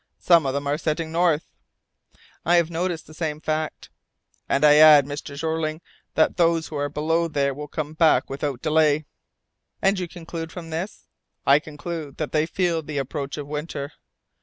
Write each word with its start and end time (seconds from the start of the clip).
Some 0.17 0.47
of 0.47 0.55
them 0.55 0.65
are 0.65 0.79
setting 0.79 1.11
north." 1.11 1.45
"I 2.43 2.55
have 2.55 2.71
noticed 2.71 3.05
the 3.05 3.13
same 3.13 3.39
fact." 3.39 3.91
"And 4.49 4.65
I 4.65 4.77
add, 4.77 5.05
Mr. 5.05 5.37
Jeorling, 5.37 5.79
that 6.15 6.37
those 6.37 6.69
who 6.69 6.75
are 6.75 6.89
below 6.89 7.27
there 7.27 7.53
will 7.53 7.67
come 7.67 7.93
back 7.93 8.27
without 8.27 8.63
delay." 8.63 9.05
"And 9.79 9.99
you 9.99 10.07
conclude 10.07 10.51
from 10.51 10.71
this?" 10.71 11.07
"I 11.45 11.59
conclude 11.59 12.17
that 12.17 12.31
they 12.31 12.47
feel 12.47 12.81
the 12.81 12.97
approach 12.97 13.37
of 13.37 13.45
winter." 13.45 13.91